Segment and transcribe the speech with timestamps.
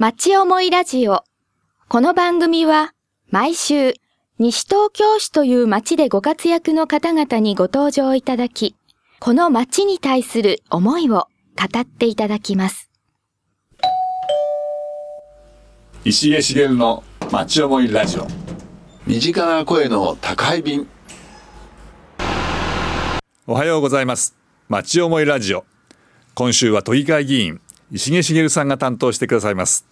[0.00, 1.24] 町思いラジオ。
[1.88, 2.92] この番組は
[3.30, 3.94] 毎週
[4.38, 8.76] 西東京市という町でご活躍の方々にご登場いただき、
[9.18, 11.26] この町に対する思いを
[11.56, 12.92] 語っていただきます。
[16.04, 18.28] 石毛茂の町思いラジオ
[19.04, 20.86] 身近な声の宅配便
[23.48, 24.36] おはようございます
[24.68, 25.64] 町思いラジオ
[26.34, 29.86] 今週は都議会議員石毛茂さんが担当してくださいます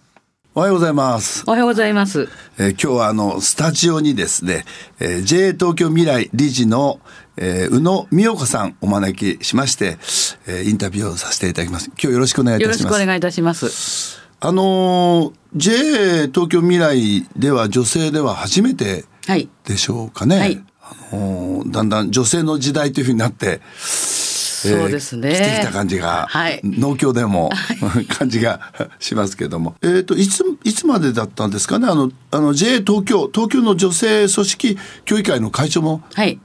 [0.53, 2.29] おはようございます、おはようございます。
[2.57, 4.65] えー今日はあのスタジオにですね、
[4.99, 6.99] えー JA 東京未来理事の、
[7.37, 9.97] えー宇野美代子さんお招きしまして、
[10.47, 14.19] えーインタビューをさせていただきます今日よろしくお願いいよろしくおたします願いいたします。
[14.39, 19.47] あのー JA 東京未来では女性では初めてはい。
[19.63, 23.61] でしょうかね、はいあのーだんだん女性の時代というふうになって
[24.57, 25.31] そうですね。
[25.33, 26.59] 来てきた感じが、はい。
[26.63, 27.49] 農協でも
[28.09, 28.59] 感じが
[28.99, 31.87] しますけども、えっ、といついつまでだったんですかね？
[31.87, 36.39] あのあの JA 東京東京の女性組織協議会の会長もはい。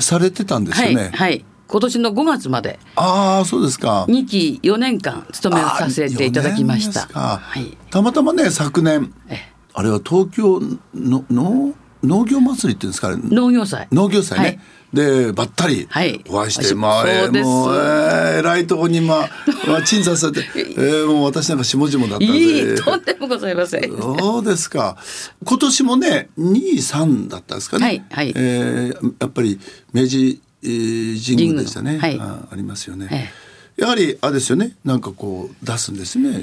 [0.00, 0.92] されてたんですはい。
[0.92, 1.10] よね？
[1.14, 1.44] はい。
[1.66, 4.06] 今年の5月までああそうですか。
[4.08, 7.00] 2期4年間務めをさせていただきました。
[7.12, 7.76] はい。
[7.90, 10.60] たまたまね昨年えあれは東京
[10.94, 13.88] のの農業祭りっていうんですかね農業祭。
[13.92, 14.60] 農業祭ね、はい
[14.92, 19.30] でばったりはいお会いして、そうまあ、えーもう、えー偉いとこにまあ、
[19.66, 23.82] まあ、鎮座されて、 えーもう私なんか下々だったんでいい、とんでもございません。
[23.98, 24.96] そうですか。
[25.44, 27.84] 今年もね、2位3だったんですかね。
[27.84, 29.60] はいはいえーやっぱり
[29.92, 31.98] 明治、えー神宮でしたね。
[31.98, 33.08] はいあありますよね。
[33.10, 33.47] え
[33.78, 34.72] やはりあれですよね。
[34.84, 36.40] なんかこう出すんですね。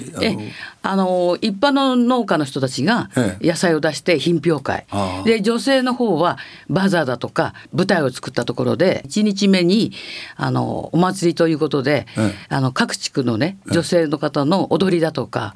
[0.81, 3.47] あの一般の農家の人たちがええ。
[3.47, 4.85] 野菜を出して品評会。
[5.25, 6.37] で女性の方は
[6.69, 9.91] バザーだとか舞台を作ったところで1日目に
[10.37, 12.33] あのお祭りということで、ええ。
[12.47, 15.55] あの各地区のね女性の方の踊りだとか、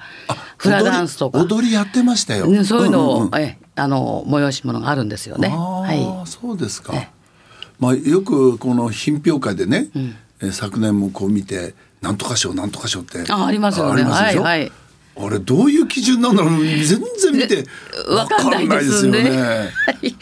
[0.58, 1.40] フラダンスとか。
[1.40, 2.48] 踊りやってましたよ。
[2.48, 3.40] ねそういうのを、んんん。
[3.40, 5.48] ええあの催し物があるんですよね。
[5.48, 6.30] はい。
[6.30, 6.94] そうですか。
[6.94, 7.10] え。
[7.80, 10.14] まあよくこの品評会でね、えー
[10.52, 14.04] 昨年もこう見てなんとか賞なんとか賞ってあありますよね。
[14.04, 14.72] はいはい。
[15.22, 17.00] あれどういう基準なんだろう全然
[17.33, 17.66] 見て
[18.08, 19.30] わかんないですよね。
[19.30, 20.16] はい。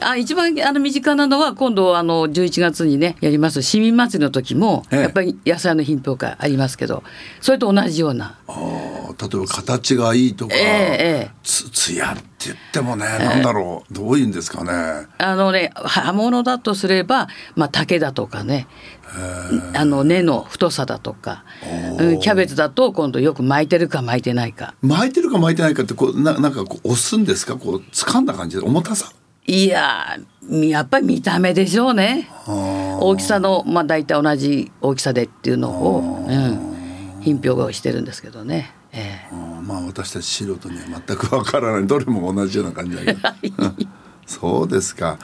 [0.00, 5.00] あ一番あの身近なのは今度あの11月にねやります市民祭りの時もええ。
[5.02, 7.04] やっぱり野菜の品評会ありますけど
[7.40, 8.36] それと同じような。
[8.48, 11.30] ああ例えば形がいいとか、ええええ。
[11.44, 15.06] つつやって言ってもね、なんだろうどういうんですかね。
[15.18, 18.66] あのね刃物だとすれば、まあ、竹だとかね
[19.74, 21.44] あの根の太さだとか、
[21.98, 24.74] うんキャベツだと今度よく巻いてるか巻いてないか。
[24.82, 27.56] 巻いてるか巻いてないかってこうななんかこう押すんですか？
[27.56, 28.62] こう掴んだ感じで。
[28.62, 29.12] 重たさ？
[29.46, 32.28] いやーやっぱり見た目でしょうね。
[32.46, 38.72] 大きさのまあ大体同じ大きさでっていうのを、うん、品評をしてるんですけどね。
[38.92, 39.34] ええ。
[39.34, 41.86] うんまあ私たち素人には全くわからない。
[41.86, 43.20] どれも同じような感じだけど。
[44.26, 45.18] そうですか。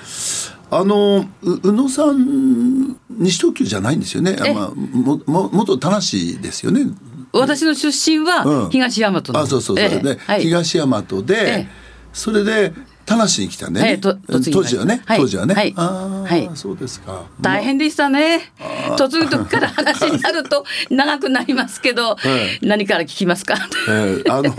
[0.70, 4.36] あのう宇野さん西東京じゃないんですよね。
[4.54, 6.86] まあもも元田無ですよね。
[7.32, 8.24] 私の出身うん。
[8.24, 11.68] は東大和の、あそうそうそう、えはい、東大和で、ええ。
[12.12, 12.72] それで
[13.06, 15.18] 田無に来たね、ええ当時はね、はい。
[15.18, 15.72] 当時はね、はい。
[15.76, 16.50] ああ、はい。
[16.54, 17.24] そうですか。
[17.40, 18.52] 大変でしたね。
[18.98, 22.58] 嫁ぐ時から 話になると長くなりますけど、え。
[22.60, 23.54] 何から聞きますか？
[23.88, 24.54] ええあの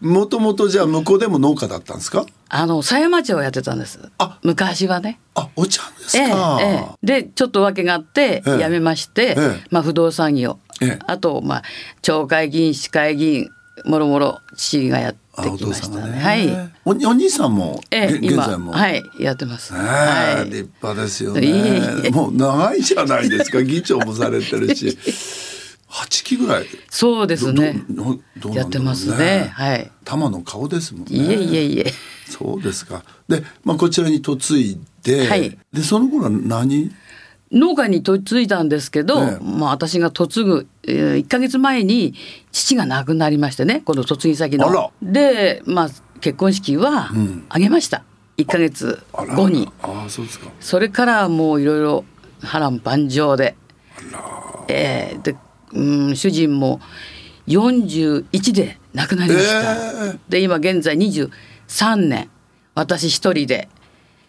[0.00, 2.24] もともとじゃあ向こうでも農家だったんですか？
[2.48, 3.98] あの狭山茶をやってたんです。
[4.18, 4.38] あ。
[4.42, 5.20] 昔はね。
[5.34, 7.06] あお茶ですええか、ええ。
[7.06, 8.58] でちょっと訳があってええ。
[8.58, 9.64] 辞めまして、ええ。
[9.70, 10.98] まあ、不動産業、ええ。
[11.06, 11.62] あと、まあ、
[12.02, 13.50] 町会議員市会議員
[13.84, 15.18] もろもろ父がやって
[15.56, 16.48] きましはい。
[16.84, 18.42] おお兄さんも、げええ今。
[18.42, 20.50] 現在も、はいやってます、はい。
[20.50, 22.10] 立派ですよね。
[22.10, 23.62] もう長いじゃないですか。
[23.64, 24.98] 議長もされてるし
[25.90, 26.66] 8期ぐらい。
[26.88, 27.82] そうですね。
[28.54, 29.50] やってますね。
[29.52, 29.90] はい。
[30.04, 31.08] 玉の顔ですもんね。
[31.10, 31.92] いえいえいえ。
[32.28, 33.04] そうですか。
[33.28, 35.58] で、まあこちらに嫁いで、はい。
[35.72, 36.92] でその頃は何？
[37.50, 42.14] 農家に嫁いだんですけど、ええまあ、私が嫁ぐ、えー、1か月前に
[42.52, 44.92] 父が亡くなりましてねこの嫁ぎ先の。
[45.02, 45.88] で、まあ、
[46.20, 47.44] 結婚式はん。
[47.48, 48.04] 挙げました、
[48.36, 49.68] 1か月後に。
[49.82, 50.48] ああそうですか。
[50.60, 52.04] それからもういろいろ
[52.40, 53.56] 波乱万丈で、
[54.68, 55.36] えーで
[55.72, 56.80] うん主人も
[57.48, 59.74] 41で亡くなりました。
[60.06, 62.28] ええで今現在23年
[62.74, 63.68] 私一人で、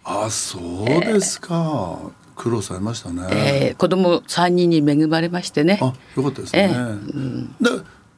[0.03, 1.99] あそうですか。
[2.35, 3.23] 苦労されましたね。
[3.31, 5.77] えー子供3人に恵まれましてね。
[5.81, 6.69] あよかったですね。
[6.73, 7.69] ええうんで、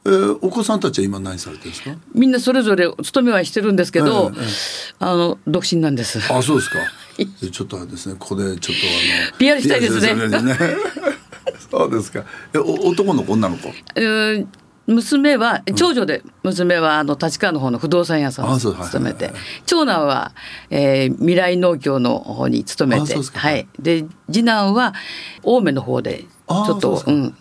[0.06, 1.96] えーお子さんたちは今何されてるんですか？
[2.14, 4.48] みんなそれぞれお勤めはしてるんですけど、ええええ
[5.00, 6.18] あの独身なんです。
[6.32, 6.78] あそうですか。
[7.40, 8.16] でちょっとあれですね。
[8.18, 8.86] ここでちょっと
[9.30, 10.14] あの PR したいですね
[11.78, 12.24] そうですか。
[12.54, 13.68] えお男の子女の子？
[13.68, 14.48] うーん
[14.86, 19.32] 娘は長女で娘はあの立川の方の不動産屋さんをあそうはい勤めて
[19.64, 20.32] 長男は、
[20.68, 23.66] えー未来農協の方に勤めてはい。
[23.78, 24.92] で次男は
[25.42, 27.34] 青梅の方でちあょっとそうん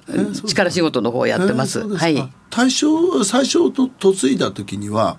[0.45, 1.85] 力仕事の方をやってます。
[1.85, 2.15] はい。
[2.49, 5.17] 大正最初と嫁いだ時には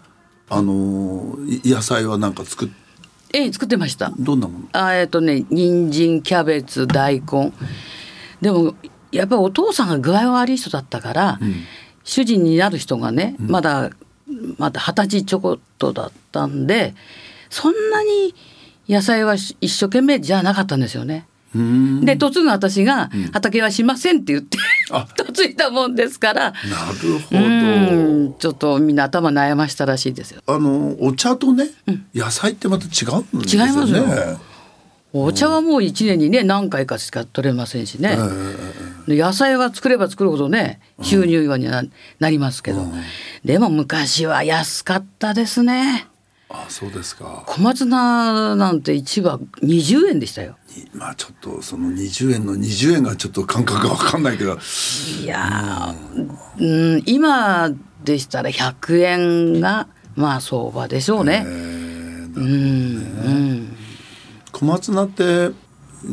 [0.48, 2.68] あの野菜はなんか作っ
[3.34, 4.10] ええ作ってました。
[4.18, 4.68] どんなもの？
[4.72, 7.52] あえっとね人参キャベツ大根。
[8.40, 8.74] でも
[9.14, 11.38] やっぱりお父さんが具合悪い人だったから、
[12.02, 13.90] 主人になる人がね、まだ
[14.58, 16.94] まだ二十歳ちょこっとだったんで
[17.50, 18.34] そんなに
[18.88, 21.26] 野菜は一生懸命じゃなかったんですよね。
[21.54, 22.04] うーん。
[22.04, 24.58] で嫁ぐ私が「畑はしません」って言って、
[24.90, 25.06] あ。
[25.18, 26.50] 嫁いだもんですから。
[26.50, 26.58] な
[27.02, 27.38] るほど。
[27.38, 27.42] う
[28.28, 28.34] ん。
[28.38, 30.42] ちょっとみんな頭悩ましたらしいですよ。
[30.46, 31.70] あのお茶とね、
[32.14, 33.70] 野菜ってまた違うんですよね。
[33.70, 34.40] 違いますよ。
[35.16, 38.16] お茶はもう一年にね何回かしか取れませんしね、で
[39.06, 41.82] 野菜は作れば作るほどね収入にな
[42.18, 42.86] なりますけど、
[43.44, 46.06] でも昔は安かったですね。
[46.50, 47.42] あそうですか。
[47.46, 50.56] 小松菜なんて1羽20円でしたよ。
[50.92, 54.58] まあちょっとその20円の20円がちょっと感覚が分かんないけど。
[55.22, 56.30] いやー
[56.60, 57.02] うん。
[57.06, 57.70] 今
[58.04, 63.76] でしたら100円がまあ相場でしょうね、うんうん。
[64.52, 65.54] 小松菜って1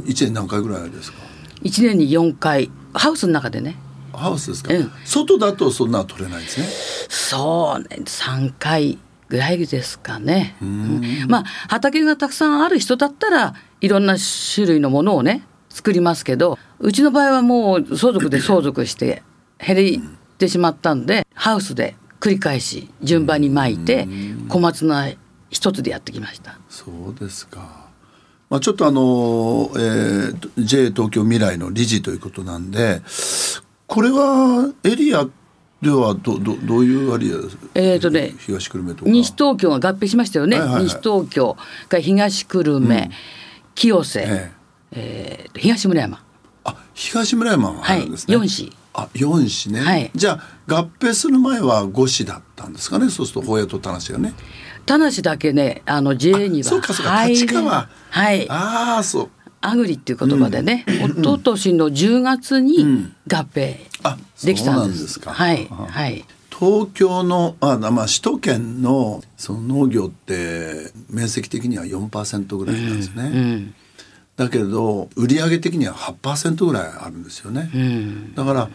[0.05, 1.19] 年何回ぐらいですか
[1.61, 3.75] ？1年に4回ハウスの中でね。
[4.13, 4.91] ハウスですか、うん。
[5.05, 6.67] 外だとそんなは取れないですね。
[7.09, 7.87] そうね。
[8.03, 8.97] 3回
[9.29, 10.55] ぐらいですかね。
[10.61, 11.25] うん。
[11.27, 14.17] まあ畑がたくさんある人だったらいろんな
[14.53, 19.23] 種類のものをね作りますけどうちの場合はもう相続で相続して
[19.57, 20.03] 減り
[20.37, 24.07] てしまったんでハウスで繰り返し順番に巻いて
[24.49, 25.15] 小松菜
[25.49, 26.57] 一つでやってきました。
[26.69, 27.80] そうですか。
[28.51, 33.01] まあ、ちょっとあの、えー、J 東京未来の理事ということなんで
[33.87, 35.25] これはエリア
[35.81, 39.09] ではどどどういうエリアですえーとね東久留米とか。
[39.09, 40.83] 西東京が合併しましたよね、はいはいはい。
[40.83, 41.57] 西東京
[41.87, 43.09] が東久留米、
[43.73, 44.51] 清瀬、え
[44.91, 45.49] え。
[45.53, 46.21] ー東村山。
[46.65, 48.73] あ東村山があるんですね、はい四市。
[48.93, 50.11] あ四市ね、はい。
[50.13, 53.09] じゃあ合併する前は五市だったんですかね？
[53.09, 54.33] そうすると法屋と田無がね
[54.85, 57.27] 田無だけねあの JA にはそうかそうか。
[57.27, 57.89] 立川。
[58.09, 58.49] はい。
[58.49, 59.29] ああそう。
[59.61, 65.03] アグリっていう言葉でね、一昨年の10月に合併あできたそうなんんです。
[65.03, 65.31] ですか。
[65.31, 66.07] はいあは。
[66.07, 66.25] い。
[66.49, 73.75] 東京のあ、まあ、首都圏のその農業って面積的には4%ぐらいなんですね、うん
[74.37, 78.33] だけど売上的には8%ぐらいあるんですよね、うん。
[78.33, 78.69] だから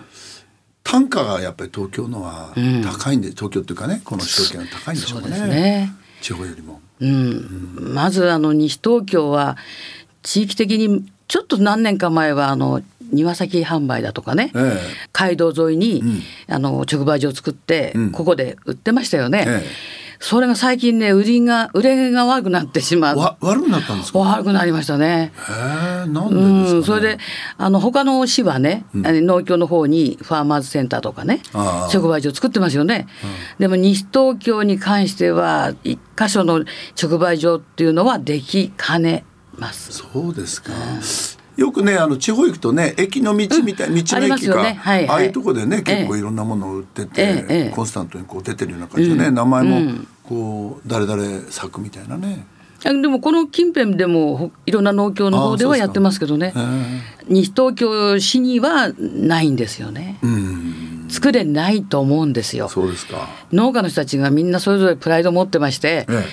[0.87, 2.55] 単価がやっぱり東京のは
[2.85, 5.37] 高いんで、東京っていうかねこの首都圏は高いんでしょうね。
[5.37, 5.93] そうね。
[6.21, 6.81] 地方よりも。
[6.99, 9.57] うん、まずあの西東京は
[10.23, 14.81] 地域的にちょっと何年か前はあの庭先販売だとかね、え
[15.13, 16.03] 街道沿いに、
[16.49, 18.11] あの直売所を作って、うん。
[18.13, 19.65] ここで売ってましたよね、え
[20.29, 23.17] それが最近ね売りが売れが悪くなってしまう。
[23.17, 24.19] えわ悪くなったんですか？
[24.19, 25.31] 悪くなりましたね。
[25.37, 26.73] へえなんでですか、ね？
[26.73, 27.19] うん、それで
[27.57, 31.97] あの他の市はね、あの農協の方にファーマーズセンターとかねああ。
[31.97, 33.07] 直売所作ってますよね、
[33.61, 36.65] でも西東京に関しては一箇所の
[37.01, 39.25] 直売所っていうのはできかね
[39.57, 39.93] ます。
[39.93, 40.73] そうですか。
[41.57, 43.95] よくねあの地方行くとね駅の道みたい、うん。
[43.95, 44.75] 道の駅か、よね。
[44.75, 45.09] はいはい。
[45.09, 47.71] ああいうとこでね結構ええいろんなものを売ってて、ええええ。
[47.71, 52.47] コンスタントにこう出てるような感じでね、名前もこう誰々作みたいなね。
[52.85, 56.63] あでもこの近辺でもほいろんな農協の方ではやってますけどねへえ
[57.29, 60.19] 西東京市にはないんですよね。
[60.23, 62.69] うん作れないと思うんですよ。
[62.69, 63.29] そうですか。
[63.53, 66.25] 農家の人たちがみんなそれぞれプライドを持ってまして、え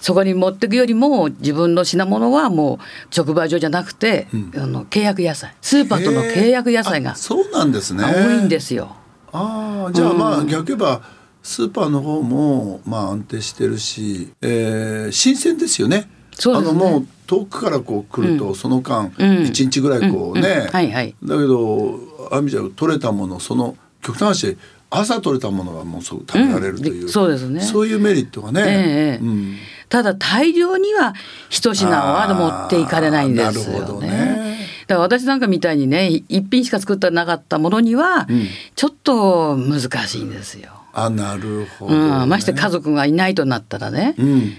[0.00, 2.78] そこに持っていくよりも自分の品物はもう
[3.16, 8.04] 直売所じゃなくて、あの契約野菜スーパーとの契約野菜があそうなんですね。
[8.04, 8.96] 多いんですよ。
[9.32, 11.02] ああじゃあまあ逆言えば
[11.42, 15.98] スーパーの方もまあ安定してるし、えー新鮮ですよね。
[15.98, 16.08] ね。
[16.46, 19.44] あのもう遠くからこう来ると、その間うん。
[19.44, 21.14] 一日ぐらいこうね、はいはい。
[21.22, 24.58] だけどあみちゃん取れたものその極端な話
[24.92, 27.06] 朝取れたものがもうすぐ食べられるという、うん。
[27.06, 27.60] でそうですね。
[27.60, 28.72] そういうメリットがね、えええ
[29.14, 29.18] え。
[29.22, 29.56] うん、
[29.88, 31.14] ただ大量には
[31.48, 34.49] 一品は持っていかれないんですあーなるよほどね。
[34.90, 38.26] ねだから私なんかみたいにね一品しか作ってなかったものには
[38.74, 40.70] ちょっと難しいんですよ。
[40.92, 44.52] あなるほど、うねん、まして家族がいないとなったらね、うん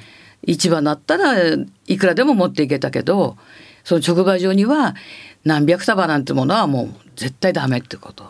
[0.47, 1.35] 市場だったら
[1.85, 3.37] いくらでも持っていけたけど
[3.83, 4.95] その直売所には
[5.43, 8.25] 何百束なんてものはもう絶対ダメってこと。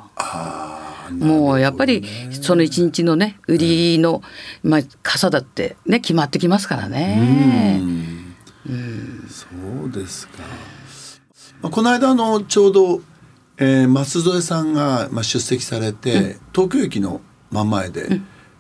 [1.20, 4.22] もうやっぱりその一日のね売りの、
[4.64, 7.80] まあ、傘だってね決まってきますからね。
[9.30, 9.46] そ
[9.86, 10.44] うですか。
[11.62, 13.02] まあ、この間あのちょうど、
[13.58, 18.08] えー、松添さんがまあ出席されて、東京駅の真ん前で、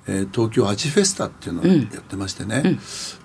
[0.07, 2.79] えー東京アジフェスタっていうのをやってましてね、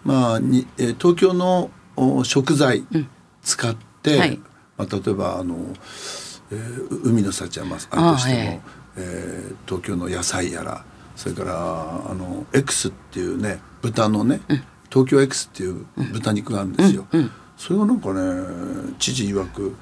[0.05, 2.85] まあに、えー東京のお食材
[3.43, 4.41] 使って、はい。
[4.77, 5.57] まあ、例えばあの、
[6.53, 8.61] えー海の幸はまああるとしても、あはい。
[8.97, 10.85] えー東京の野菜やら
[11.17, 11.53] それから
[12.11, 14.41] あの X っていうね豚のね、
[14.91, 17.07] 東京 X っていう豚肉があるんですよ。
[17.57, 19.75] それがなんかね知事曰く、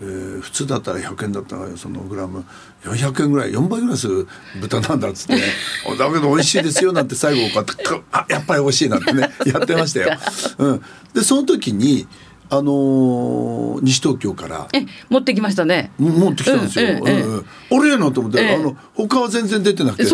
[0.00, 2.44] えー普通だったら100円だったらそのグラム。
[2.84, 4.26] 400円ぐらい4倍ぐらいする
[4.60, 5.42] 豚なんだっつってね。
[5.86, 10.18] おだけど美味しいですよなんて最後こうやってかあやっぱり美味しいなんてねやってましたよ。
[10.58, 10.82] うん、
[11.12, 12.06] でその時に
[12.50, 14.68] あのー西東京から。
[14.72, 15.92] え持ってきましたね。
[15.98, 16.88] も持ってきたんですよ。
[16.88, 17.22] うんええええ。
[17.22, 17.46] うんうん。
[17.80, 18.54] あれやなと思って、ええ。
[18.56, 20.10] あの他は全然出てなくて西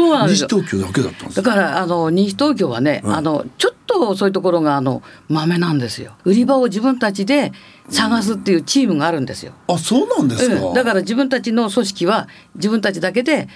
[0.47, 1.43] 東京だけだったんですよ。
[1.43, 3.15] だからあの西東京はね、うん。
[3.15, 6.13] あのちょっとそういうところがあの豆なんですよ。
[6.25, 7.53] 売り場を自分たちで
[7.89, 10.67] 探すっていうチームがあるんですよ、あそうなんですか。
[10.67, 13.49] うん、だから自分たちの組織は自分たちだけで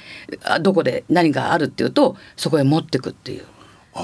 [0.44, 3.44] あどこで何があるっていうとそこへ持ってくっていう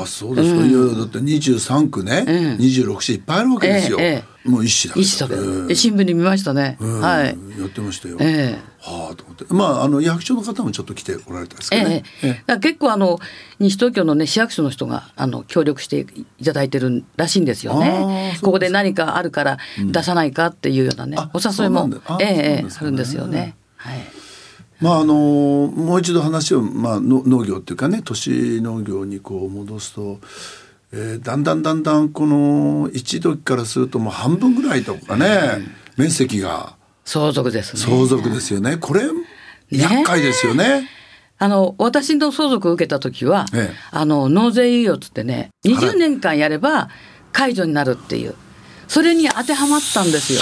[0.03, 2.35] あそうですか、いやだって23区ね、うん。
[2.57, 5.67] 26市いっぱいあるわけですよ、ええもう一市だけ一だけ、うん。
[5.67, 7.01] で新聞に見ましたね、うん。
[7.01, 7.27] はい。
[7.27, 7.33] や
[7.67, 9.45] ってましたよ、えはあと思って。
[9.51, 13.19] まああの役所の方もちょっと来ておられたんですけどね、ええ結構あの
[13.59, 16.07] 西東京のね市役所の人があの協力して
[16.39, 18.39] いただいてるらしいんですよね。
[18.43, 23.57] ここで何かあるから出さないかっていうようなね、あお誘いもあええあるんですよね。
[23.77, 24.01] はい。
[24.81, 30.19] まああのもう一度話を、まあ、の農業っていうかね都市農業にこう戻すと、
[30.93, 35.29] えーだんだんだんだんこの一時からするともう半分ぐらいとかね、
[35.97, 36.77] 面積が。
[37.05, 37.81] 相続ですね。
[37.81, 38.77] 相続ですよね。
[38.77, 39.03] これ
[39.71, 40.89] 厄介ですよね。
[41.39, 43.75] あの私の相続を受けた時は、ええ。
[43.91, 45.75] あの納税猶予っつってねはい。
[45.75, 46.89] 20年間やれば
[47.33, 48.35] 解除になるっていう。
[48.89, 50.41] それに当てはまったんですよ。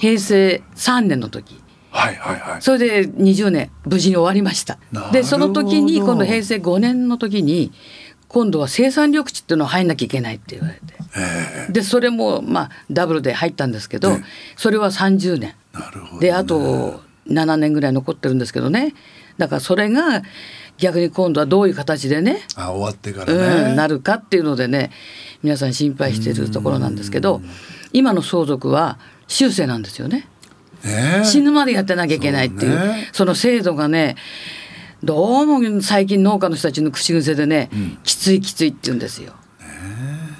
[0.00, 1.60] 平成3年の時
[1.94, 2.62] はいはいはい。
[2.62, 4.78] それで20年無事に終わりました
[5.12, 7.72] でその時に今度平成5年の時に
[8.26, 10.80] 今度は生産緑地っていうのを入んなきゃいけないって言われて
[11.68, 14.24] えでそれもまあダブルで入ったんですけど、ええ
[14.56, 16.20] それは30年えなるほど、ね。
[16.20, 18.92] であと7年ぐらい残ってるんですけどね
[19.38, 20.22] だからそれが
[20.78, 23.70] 逆に今度はどういう形でね、あ終わってからね。
[23.70, 24.90] うん、なるかっていうのでね
[25.44, 27.40] 皆さん心配してるところなんですけど
[27.92, 28.98] 今の相続は
[29.28, 30.28] 終生なんですよね。
[31.24, 32.78] 死ぬまでやってなきゃいけないっていう。
[32.78, 33.08] ね。
[33.12, 34.16] その制度がね
[35.02, 37.70] どうも最近農家の人たちの口癖でね、
[38.04, 39.34] きついきついって言うんですよ。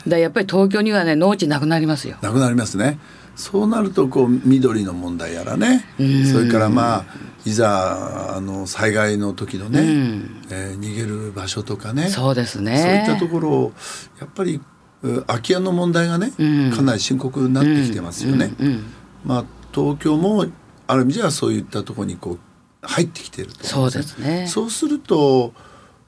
[0.06, 2.16] だやっぱり東京にはね農地なくなりますよ。
[2.22, 2.98] なくなりますね。
[3.36, 5.84] そうなるとこう緑の問題やらね、
[6.30, 7.04] それからまあ
[7.44, 9.80] いざあの災害の時のね、
[10.50, 12.78] えー逃げる場所とかね、そうですね。
[12.78, 13.72] そういったところを
[14.20, 14.60] やっぱり
[15.02, 16.70] う空き家の問題がね、ん。
[16.72, 18.52] かなり深刻になってきてますよね。
[19.24, 19.44] まあ
[19.74, 20.46] 東京も
[20.86, 22.38] ある意味じゃそういったところにこう
[22.82, 23.58] 入ってきていると。
[23.76, 24.46] 思んそうですね。
[24.46, 25.52] そうすると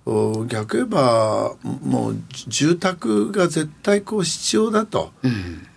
[0.08, 5.10] お逆言えばもう住宅が絶対こう必要だと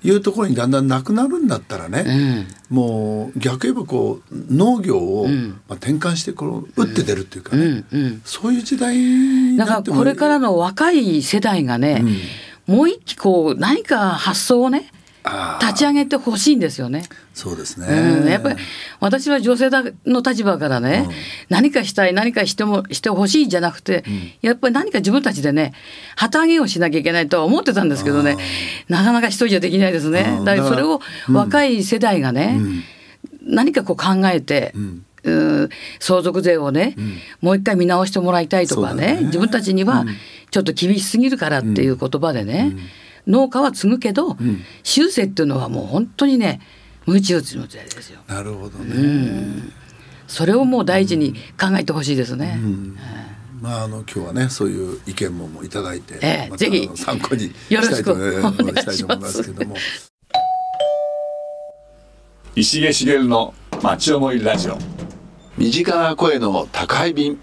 [0.04, 5.34] いうところにだんだんなくなるんだったらね、もう逆言えばこう農業を、ま
[5.70, 8.22] あ、転換してこう打って出るっていうかね、うんうん。
[8.24, 12.04] そういう時代になってもこれからの若い世代がね、
[12.68, 14.92] もう一気こう何か発想をね
[15.62, 17.04] 立ち上げてほしいんですよね。
[17.34, 18.56] そうですね、うん、やっぱり
[19.00, 21.08] 私は女性だの立場からね、
[21.48, 24.04] 何かしたい何かしてもしてほしいじゃなくて、
[24.42, 25.74] やっぱり何か自分たちでね
[26.16, 28.38] 旗揚げをしなきゃいけないとは思ってたんですけどね
[28.90, 30.36] なかなか一人じゃできないですね。
[30.40, 30.46] うん。
[30.46, 32.60] だからそれを若い世代がね、
[33.42, 35.06] 何かこう考えて、うん。
[36.00, 36.96] 相続税をね、
[37.42, 39.22] もう一回見直してもらいたいとかねね。
[39.26, 40.06] 自分たちには
[40.50, 42.72] ちょっと厳しすぎるからっていう言葉でね、
[43.30, 44.36] 農家は継ぐけど、
[44.84, 46.60] 修正っていうのはもう本当にね
[47.06, 48.20] 無知打ちの時代ですよ。
[48.28, 49.64] なるほどね、
[50.28, 52.60] それをもう大事に考えてほしいですね。
[53.62, 59.76] まああの今日はねそういう意見ももいただいて、ええぜひ参考によろしくしたいとねお願いしますしたいと思いますけども。
[62.56, 64.78] 石毛茂の町思いラジオ。
[65.58, 67.40] 身近な声の宅配便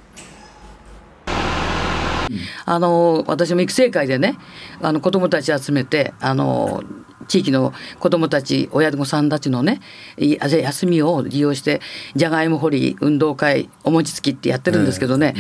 [2.65, 4.39] あの私も育成会でね
[4.81, 6.83] あの子どもたち集めてあの
[7.29, 9.81] 地域の子どもたち親御さんたちのね
[10.17, 11.81] 休みを利用して
[12.15, 15.35] じゃがいも掘り運動会お餅つきってやってるんですけどね、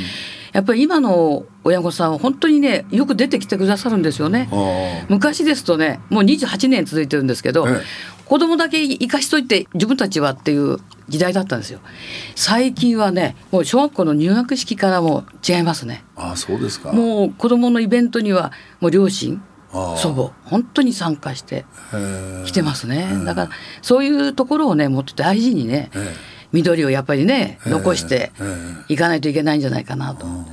[0.52, 4.48] やっぱり今の親御さんは本当にねよく出てきてくださるんですよね。
[4.52, 8.16] あ昔ですとねもう28年続いてるんですけど、ええ。
[8.26, 10.78] 子供だけ生かしといて自分たちはっていう
[11.08, 11.78] 時代だったんですよ。
[12.34, 16.04] 最近はねもう小学校の入学式からも違いますね。
[16.16, 16.92] ああそうですか。
[16.92, 19.40] もう子供のイベントにはもう両親
[19.96, 21.64] 祖母本当に参加してへ
[21.94, 23.08] え来てますね。
[23.24, 23.50] だから
[23.82, 26.36] そういうところをねもっと大事にねええ。
[26.52, 30.26] 緑をやっぱりね残してえいかないといけないんじゃないかなと。
[30.26, 30.46] うん。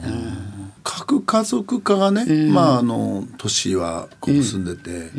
[0.83, 5.11] 核家族化がね、まああの都市はここ住んでて、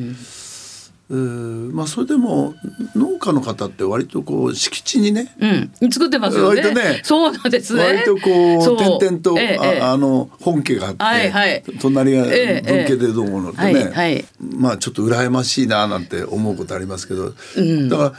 [1.09, 2.55] まあそれでも
[2.97, 6.61] 農家の方って割とこう敷地にねうん、作ってますよね。
[6.61, 7.85] 割とねそうなんですね。
[7.85, 8.99] 割とこそう。
[8.99, 9.81] 点々と、ええええ。
[9.83, 11.63] ああの本家があって、はいはい。
[11.81, 14.25] 隣が文ええ家でどうものってね、はいはい。
[14.41, 18.13] まあちょっと羨ましいななんて思うことありますけど、だから、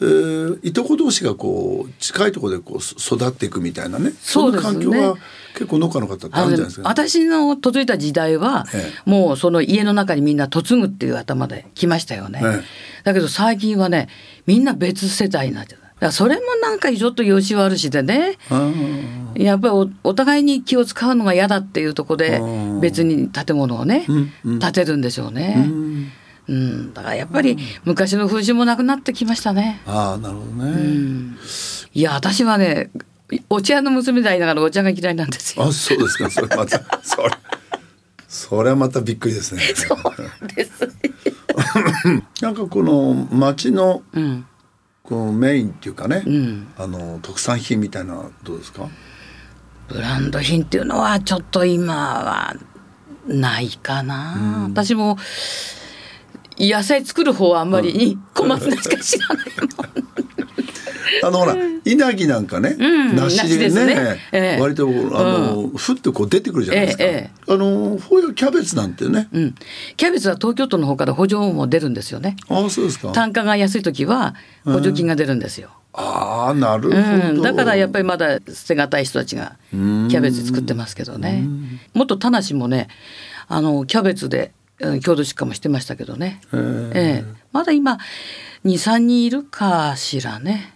[0.00, 4.12] えーいとこ同士がこう近いところでこうそ育っていくみたいなね。
[4.20, 5.00] そうですね。
[5.00, 5.14] が
[5.52, 6.88] 結構農家の方ってあるんじゃないですか、ね。
[6.88, 12.40] 私の嫁いだ時代は、えもうその家の中にみんな嫁ぐっていう頭で来ましたよね。
[12.42, 12.64] ええ。
[13.04, 14.08] だけど最近はね
[14.46, 15.80] みんな別世帯になっちゃう。
[16.12, 18.38] それもなんかちょっと良し悪しでね。
[18.50, 22.46] うんやっぱりおお互いに気を使うのが嫌だっていうところでう
[22.78, 24.06] ん別に建物をね、
[24.60, 25.54] 建てるんでしょうね。
[25.58, 26.12] うん
[26.50, 29.80] うん、だからやっぱり昔の風習もなくなってきましたね。
[29.86, 30.70] ああなるほどね。
[30.72, 31.38] うん、
[31.94, 32.90] いや私はね
[33.48, 35.64] お茶の娘でありながらお茶が嫌いなんですよ。
[35.64, 37.30] あそうですかそれまたそれ
[38.26, 39.62] それはまたびっくりですね。
[40.56, 40.72] です。
[42.42, 44.44] なんかこの町のうん
[45.04, 48.88] このメインっていうかね、うん、あの特産品みたいなどうですか？
[49.88, 52.54] ブランド品っていうのはちょっと今は
[53.26, 55.16] ないかな、私も
[56.68, 60.10] 野菜作る方はあんまりに小松菜しか知らないもん。
[61.22, 67.04] あのほら稲城なんかね、うん梨でねねええ割とあの、ふってこう出てくるじゃないですか。
[67.04, 69.54] ええあのこういうキャベツなんてね、うん、
[69.96, 72.36] キャベツは東京都の方から補助も出るんですよね。
[72.48, 73.10] ああそうですか。
[73.12, 75.70] 単価が安い時は補助金が出るんですよ。
[75.92, 81.44] ああなるほど、うん、だからやっぱりまだ捨てがたい人たちがキャベツ作ってますけどね。
[81.94, 82.88] もっと田無もね、
[83.48, 84.59] あのキャベツでうん
[85.00, 86.40] 郷土出荷もしてましたけどね。
[86.52, 87.24] へええ。
[87.52, 87.98] まだ今
[88.64, 90.74] 二三人いるかしらね。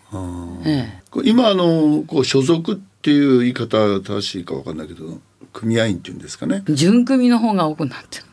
[0.64, 5.18] えこう今あのこう所属っていう言い方は正しいかわかんないけど
[5.52, 6.62] 組合員っていうんですかね。
[6.68, 8.24] え、準組の方が多くなってる。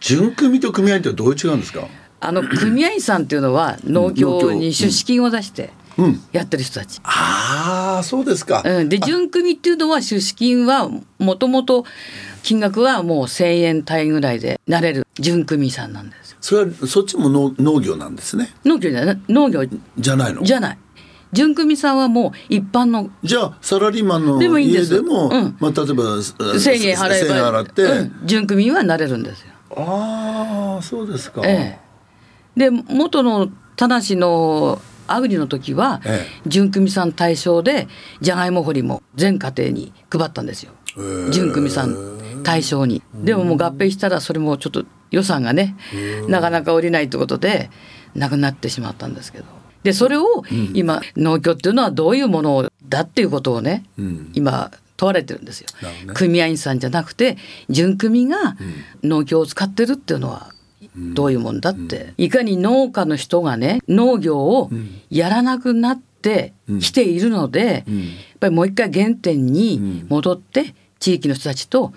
[0.00, 1.88] 準組と組合員ってどう違うんですか？
[2.20, 6.20] あの 組合員さんっていうのは農協に出資金を出してうん。
[6.32, 7.00] やってる人たち。
[7.04, 11.84] ああそうですか、うん、で準組っていうのは出資金はもともと
[12.46, 16.36] 金額はもう1,000円単位ぐらいでなれる準組さんなんですよ。
[16.40, 18.54] それはそっちも農農業なんですね。
[18.64, 19.64] 農業じゃない農業。
[19.98, 20.44] じゃないの？
[20.44, 20.78] じゃない。
[21.32, 23.10] 準組さんはもう一般の。
[23.24, 24.94] じゃあサラリーマンのでもいいんです。
[24.94, 25.56] 家でもうん。
[25.58, 29.48] まあ、例えば1,000円払え1000円ば払って、うん、準組はなれるんですよ。
[29.76, 31.80] ああそうですか、え
[32.56, 37.88] え、で元の田無のアグリの時は、え準組さん対象で
[38.20, 40.72] じゃがいも掘りも全家庭に配ったんですよ。
[40.96, 42.15] へえ準組さん
[42.46, 43.02] 対象に。
[43.12, 45.76] でももう合併したらそれもちょっと予算がね
[46.28, 47.70] なかなか下りないってことで
[48.14, 49.44] なくなってしまったんですけど。
[49.82, 54.30] でそれを今農協っていうのはどういうものだっていうことをね、うん。
[54.34, 55.66] 今問われてるんですよ。
[55.82, 56.12] ね。
[56.14, 57.36] 組合員さんじゃなくて
[57.68, 58.56] 準組が
[59.02, 60.52] 農協を使ってるっていうのは
[60.96, 64.70] どういうもんだって、いかに農家の人がね農業を
[65.10, 67.66] やらなくなってきているので、ん。
[67.66, 67.84] やっ
[68.38, 70.74] ぱりもう一回原点に戻って
[71.06, 71.92] 地域の人たちと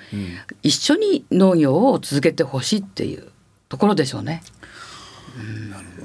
[0.62, 3.32] 一緒に農業を続けてほしいっていう
[3.67, 4.43] ところでしょうね。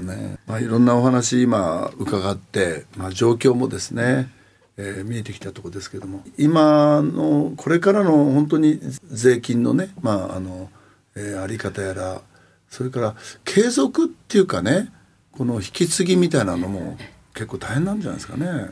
[0.00, 0.38] ね。
[0.46, 4.30] まあ、いろんなお話今伺って、まあ、状況もですね、
[4.78, 6.24] えー見えてきたところですけども。
[6.38, 10.70] 今のこれからの本当に税金のね、まああの
[11.14, 12.22] えーあり方やら
[12.70, 14.90] それから継続っていうかね
[15.30, 16.96] この引き継ぎみたいなのも
[17.34, 18.70] 結構大変なんじゃないですかね。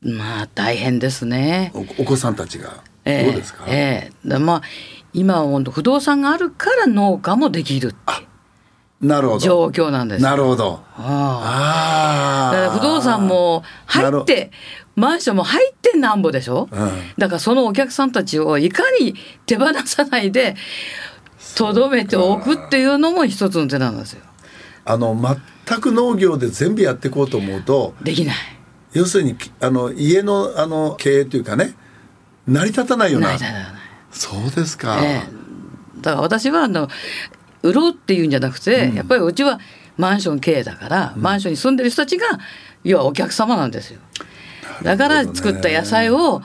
[0.00, 1.70] まあ大変ですね。
[1.74, 2.70] おお子さんたちが。
[2.70, 4.28] どうええですか、ええ。
[4.28, 4.62] だまあ
[5.12, 7.96] 今は本当不動産があるから農家もできるって。
[9.00, 10.22] なるほ状ど況なんです。
[10.22, 10.30] よ。
[10.30, 10.80] なるほど。
[10.96, 12.48] ああ。
[12.48, 14.52] ああだから不動産も入って
[14.94, 16.90] マンションも入ってなんぼでしょ、うん。
[17.18, 20.54] だからそのお客さんたちをいかに手放さないで
[21.56, 24.22] とどめておくっていうのも一つの手なんですよ。
[24.84, 25.16] あの
[25.66, 28.36] 全く農業で全部やっていこうと思うとできない。
[28.92, 31.74] 要するにあの家のあの経営というかね
[32.46, 33.28] 成り立たないような。
[33.28, 33.64] ないないない。
[34.10, 36.00] そうですか、ええ。
[36.00, 36.88] だから私はあの
[37.62, 39.60] 売ろうっていうんじゃなくて、やっぱりうちは
[39.96, 42.26] マンション経営だから、マンションに住んでる人たちが
[42.84, 44.00] 要はお客様なんですよ。
[44.82, 46.42] だから作った野菜を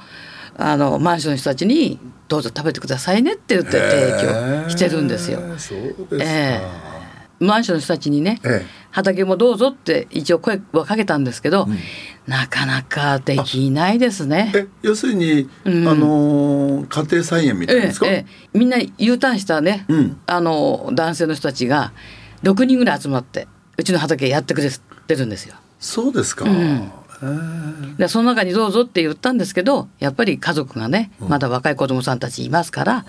[0.55, 5.39] あのマンションの人たちにどうぞ食べてくださいねって言って提供してるんですよ。
[5.39, 6.61] へえそうですか、え。
[7.39, 11.67] マンションの人たちにね、ええ畑もどうぞって一応声はかけたんですけど、
[12.25, 14.51] なかなかできないですね。
[14.55, 15.87] え要するに、うん。
[15.87, 18.57] あのー家庭菜園みたいなんですか、ええええ。
[18.57, 20.19] みんな U ターンしたね、うん。
[20.25, 21.93] あの男性の人たちが
[22.43, 23.47] 6人ぐらい集まって
[23.77, 24.69] うちの畑やってくれ
[25.07, 25.55] てるんですよ。
[25.79, 26.91] そうですか、ん。
[27.97, 33.05] でその中にどうぞって言ったんですけどやっぱり家族がねまだ若い子供さんたちいますから、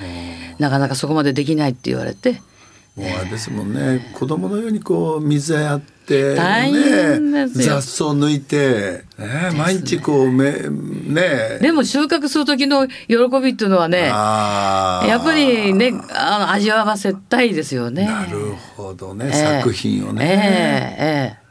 [0.59, 2.41] なかなかそこまでできないって言われて
[2.97, 4.13] もうあれですもんね。
[4.15, 11.59] 子供のようにこう水やって、ね、雑草抜いて、ね、毎日こうめね。
[11.61, 18.05] でも収穫する時の喜びっていうのはねやっぱりねあの味わわせたいですよね。
[18.05, 19.61] なるほどね、ええ。
[19.61, 21.49] 作品をね、ええ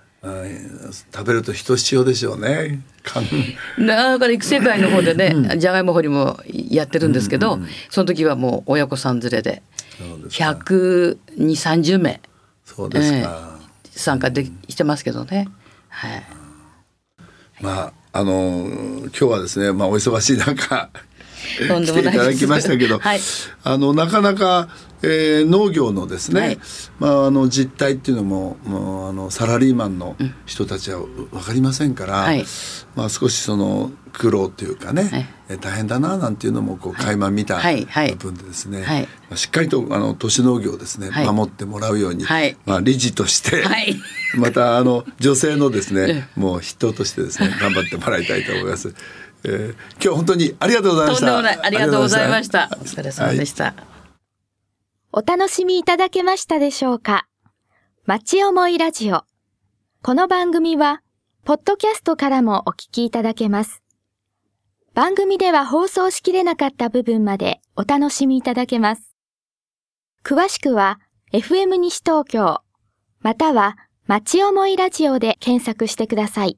[1.14, 2.82] 食べるとひとしおでしょうね。
[3.80, 6.38] だから育成会の方でね、じゃがいも掘りも
[6.70, 9.62] やってるんですけど、その時はもう親子さん連れで
[9.98, 12.22] そうですか12030名
[12.66, 13.60] そうですか。
[13.92, 15.48] 参加でしてますけどね。
[15.90, 16.24] はい
[17.60, 20.90] まああの今日はですね、まあお忙しい中
[21.68, 23.20] とんでもない来ていただきましたけど、はい。
[23.64, 24.70] あのなかなか、
[25.02, 26.60] えー農業のですね、はい。
[27.00, 32.46] まああの実態っていうのももうあのサラリーマンの人たちはわかりませんから、はい。
[32.96, 35.30] まあ少しその苦労というかね、はい。
[35.50, 39.02] えー大変だななんていうのもこう垣間見た部分でですね、はい。
[39.04, 41.28] まあしっかりとあの都市農業をですね、はい。
[41.32, 42.58] 守ってもらうように、はい。
[42.66, 43.96] まあ理事として、はい。
[44.36, 48.94] またあの女性のですえねもう筆頭としてですね頑張ってもらいたいと思います。
[49.44, 51.26] えー、今日は本当にありがとうございました。
[51.28, 52.70] とんでもないありがとうございました。
[52.72, 53.74] お疲れ様ではいした。
[55.14, 57.28] お楽しみいただけましたでしょうか？
[58.06, 59.24] 町思いラジオ。
[60.02, 61.02] この番組は、
[61.44, 63.82] ポッドキャストからもお聞きいただけます。
[64.94, 69.16] 番組では放送しきれなかった部分までお楽しみいただけます。
[70.24, 71.00] 詳しくは、
[71.34, 72.62] FM 西東京、
[73.20, 76.58] または、町思いラジオで検索してください。